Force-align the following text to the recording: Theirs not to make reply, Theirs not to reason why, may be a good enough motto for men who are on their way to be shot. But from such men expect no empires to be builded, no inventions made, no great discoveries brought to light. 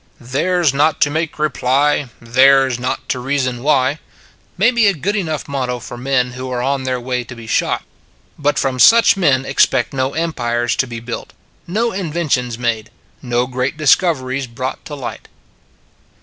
Theirs 0.19 0.73
not 0.73 0.99
to 1.01 1.11
make 1.11 1.37
reply, 1.37 2.09
Theirs 2.19 2.79
not 2.79 3.07
to 3.09 3.19
reason 3.19 3.61
why, 3.61 3.99
may 4.57 4.71
be 4.71 4.87
a 4.87 4.95
good 4.95 5.15
enough 5.15 5.47
motto 5.47 5.77
for 5.77 5.95
men 5.95 6.31
who 6.31 6.49
are 6.49 6.59
on 6.63 6.85
their 6.85 6.99
way 6.99 7.23
to 7.23 7.35
be 7.35 7.45
shot. 7.45 7.83
But 8.39 8.57
from 8.57 8.79
such 8.79 9.15
men 9.15 9.45
expect 9.45 9.93
no 9.93 10.15
empires 10.15 10.75
to 10.77 10.87
be 10.87 10.99
builded, 10.99 11.33
no 11.67 11.91
inventions 11.91 12.57
made, 12.57 12.89
no 13.21 13.45
great 13.45 13.77
discoveries 13.77 14.47
brought 14.47 14.83
to 14.85 14.95
light. 14.95 15.27